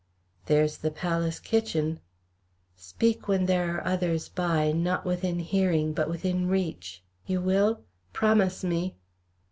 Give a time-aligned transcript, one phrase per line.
[0.47, 1.99] "There's the 'Palace' kitchen."
[2.75, 7.03] "Speak when there are others by, not within hearing, but within reach!
[7.27, 7.81] You will?
[8.11, 8.95] Promise me!"